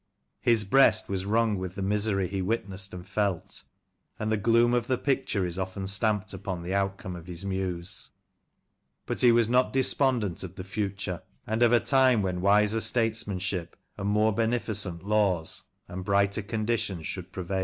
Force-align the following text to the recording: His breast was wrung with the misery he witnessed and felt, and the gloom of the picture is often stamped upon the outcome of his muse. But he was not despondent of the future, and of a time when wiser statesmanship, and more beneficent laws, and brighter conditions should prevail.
His 0.39 0.63
breast 0.63 1.09
was 1.09 1.25
wrung 1.27 1.59
with 1.59 1.75
the 1.75 1.83
misery 1.83 2.27
he 2.27 2.41
witnessed 2.41 2.91
and 2.91 3.07
felt, 3.07 3.61
and 4.17 4.31
the 4.31 4.35
gloom 4.35 4.73
of 4.73 4.87
the 4.87 4.97
picture 4.97 5.45
is 5.45 5.59
often 5.59 5.85
stamped 5.85 6.33
upon 6.33 6.63
the 6.63 6.73
outcome 6.73 7.15
of 7.15 7.27
his 7.27 7.45
muse. 7.45 8.09
But 9.05 9.21
he 9.21 9.31
was 9.31 9.47
not 9.47 9.71
despondent 9.71 10.43
of 10.43 10.55
the 10.55 10.63
future, 10.63 11.21
and 11.45 11.61
of 11.61 11.71
a 11.71 11.79
time 11.79 12.23
when 12.23 12.41
wiser 12.41 12.79
statesmanship, 12.79 13.75
and 13.95 14.09
more 14.09 14.33
beneficent 14.33 15.03
laws, 15.05 15.65
and 15.87 16.03
brighter 16.03 16.41
conditions 16.41 17.05
should 17.05 17.31
prevail. 17.31 17.59